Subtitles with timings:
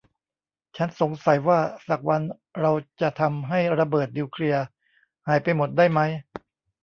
[0.77, 2.21] ฉันสงสัยว่าสักวัน
[2.61, 4.63] เราจะทำให้ระเบิดนิวเคลียร์
[5.27, 6.11] หายไปหมดได้มั้ย